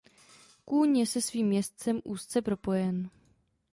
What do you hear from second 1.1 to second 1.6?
svým